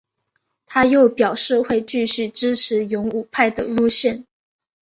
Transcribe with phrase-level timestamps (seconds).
[0.65, 4.25] 他又表示会继续支持勇武派的路线。